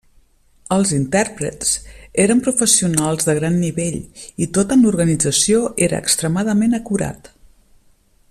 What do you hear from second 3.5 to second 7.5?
nivell i tot en l'organització era extremadament acurat.